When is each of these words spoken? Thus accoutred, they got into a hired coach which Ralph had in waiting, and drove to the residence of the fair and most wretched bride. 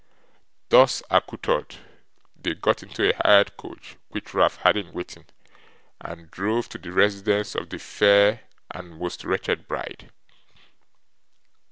Thus 0.69 1.03
accoutred, 1.11 1.75
they 2.35 2.55
got 2.55 2.81
into 2.81 3.07
a 3.07 3.15
hired 3.23 3.55
coach 3.55 3.97
which 4.09 4.33
Ralph 4.33 4.55
had 4.55 4.75
in 4.75 4.93
waiting, 4.93 5.27
and 5.99 6.31
drove 6.31 6.67
to 6.69 6.79
the 6.79 6.91
residence 6.91 7.53
of 7.53 7.69
the 7.69 7.77
fair 7.77 8.41
and 8.71 8.97
most 8.97 9.23
wretched 9.23 9.67
bride. 9.67 10.09